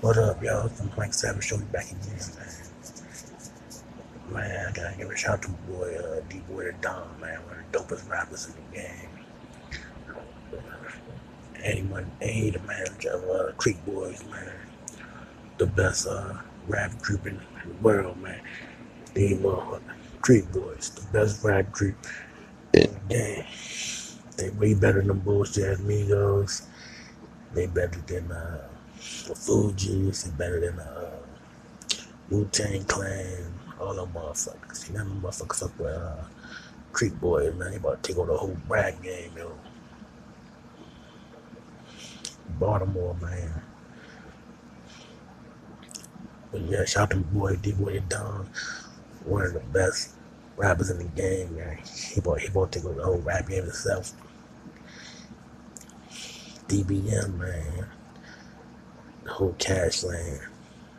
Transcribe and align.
What 0.00 0.16
up, 0.16 0.40
y'all? 0.44 0.70
I'm 0.80 0.88
Frank 0.90 1.12
Savage 1.12 1.42
Show 1.42 1.58
back 1.58 1.86
again, 1.90 2.20
man. 2.36 2.54
Man, 4.32 4.66
I 4.68 4.72
gotta 4.72 4.96
give 4.96 5.10
a 5.10 5.16
shout 5.16 5.38
out 5.38 5.42
to 5.42 5.48
boy, 5.68 5.92
uh, 5.96 6.20
D-Boy 6.28 6.66
the 6.66 6.72
Don, 6.80 7.20
man. 7.20 7.40
One 7.46 7.58
of 7.58 7.72
the 7.72 7.78
dopest 7.96 8.08
rappers 8.08 8.46
in 8.46 8.52
the 8.52 8.78
game. 8.78 9.10
And 11.64 11.74
he 12.22 12.50
the 12.50 12.60
manager 12.60 13.10
of 13.10 13.24
uh, 13.28 13.52
Creek 13.56 13.84
Boys, 13.84 14.24
man. 14.30 14.52
The 15.56 15.66
best 15.66 16.06
uh, 16.06 16.34
rap 16.68 16.96
group 17.02 17.26
in 17.26 17.36
the 17.36 17.74
world, 17.82 18.22
man. 18.22 18.40
Motherfucking 19.16 19.80
Creek 20.20 20.52
Boys, 20.52 20.90
the 20.90 21.02
best 21.10 21.42
rap 21.42 21.72
group 21.72 21.96
in 22.72 22.82
the 23.08 23.14
game. 23.14 23.44
They 24.36 24.50
way 24.50 24.74
better 24.74 25.02
than 25.02 25.18
bullshit 25.18 25.80
Amigos. 25.80 26.68
They 27.52 27.66
better 27.66 27.98
than 28.06 28.30
uh, 28.30 28.68
the 29.26 29.34
Fugees. 29.34 30.24
They 30.24 30.30
better 30.36 30.60
than 30.60 30.78
uh, 30.78 31.10
Wu 32.30 32.48
Tang 32.52 32.84
Clan. 32.84 33.52
All 33.80 33.94
them 33.94 34.12
motherfuckers. 34.12 34.88
You 34.88 34.94
know 34.94 35.04
them 35.04 35.20
motherfuckers 35.22 35.60
fuck 35.60 35.78
with 35.78 35.94
uh, 35.94 36.24
Creek 36.92 37.18
Boys, 37.20 37.54
man. 37.54 37.70
They 37.70 37.76
about 37.76 38.02
to 38.02 38.08
take 38.12 38.18
over 38.18 38.32
the 38.32 38.38
whole 38.38 38.56
rap 38.68 39.00
game, 39.02 39.32
yo. 39.36 39.52
Baltimore, 42.58 43.14
man. 43.20 43.62
But 46.50 46.62
yeah, 46.62 46.84
shout 46.84 47.02
out 47.02 47.10
to 47.10 47.16
boy 47.18 47.56
D-Boy 47.56 48.02
Don. 48.08 48.48
One 49.24 49.44
of 49.44 49.52
the 49.52 49.60
best 49.60 50.14
rappers 50.56 50.90
in 50.90 50.98
the 50.98 51.04
game, 51.04 51.56
man. 51.56 51.78
He 51.84 52.20
about, 52.20 52.40
he 52.40 52.48
about 52.48 52.72
to 52.72 52.78
take 52.78 52.86
over 52.88 52.98
the 52.98 53.04
whole 53.04 53.18
rap 53.18 53.48
game 53.48 53.64
himself. 53.64 54.12
DBM, 56.68 57.38
man. 57.38 57.86
Whole 59.38 59.54
cash 59.56 60.02
land. 60.02 60.40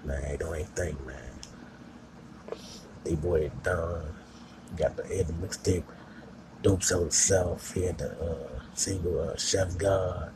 Man, 0.06 0.38
don't 0.38 0.56
even 0.56 0.66
think, 0.68 1.06
man. 1.06 1.18
They 3.04 3.16
boy 3.16 3.52
Don. 3.64 4.16
Got 4.78 4.96
the 4.96 5.04
of 5.20 5.28
the 5.28 5.34
mixtape. 5.46 5.84
Dope 6.62 6.82
sell 6.82 7.04
itself. 7.04 7.74
He 7.74 7.84
had 7.84 7.98
the 7.98 8.12
uh, 8.18 8.62
single 8.76 9.20
uh, 9.20 9.36
Chef 9.36 9.78
God. 9.78 10.32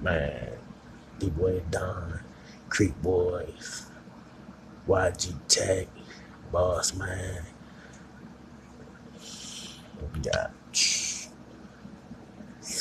Man. 0.00 0.52
D 1.18 1.30
boy 1.30 1.60
Don. 1.72 2.20
Creek 2.68 2.94
Boys. 3.02 3.86
YG 4.86 5.34
Tech. 5.48 5.88
Boss 6.52 6.94
Man. 6.94 7.42
We 10.14 10.20
got 10.20 10.52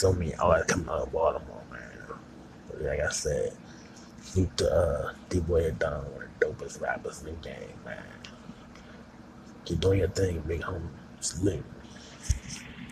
so 0.03 0.11
many 0.11 0.35
artists 0.35 0.73
coming 0.73 0.89
out 0.89 1.03
of 1.03 1.13
Baltimore, 1.13 1.63
man. 1.71 2.17
But 2.67 2.81
like 2.81 2.99
I 2.99 3.09
said, 3.09 3.53
Salute 4.21 4.57
to 4.57 4.69
uh, 4.69 5.13
D-Boy 5.29 5.67
and 5.67 5.79
Don, 5.79 6.03
one 6.11 6.23
of 6.23 6.39
the 6.39 6.45
dopest 6.45 6.81
rappers 6.81 7.21
in 7.21 7.27
the 7.27 7.31
game, 7.31 7.71
man. 7.85 8.03
Keep 9.63 9.79
doing 9.79 9.99
your 9.99 10.09
thing, 10.09 10.43
big 10.45 10.59
homie. 10.59 10.81
Salute. 11.21 11.63